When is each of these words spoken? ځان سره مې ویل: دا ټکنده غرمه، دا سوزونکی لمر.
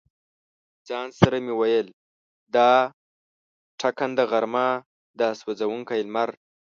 ځان 0.87 1.07
سره 1.19 1.37
مې 1.45 1.53
ویل: 1.59 1.87
دا 2.55 2.71
ټکنده 3.79 4.23
غرمه، 4.31 4.67
دا 5.19 5.29
سوزونکی 5.41 6.01
لمر. 6.07 6.29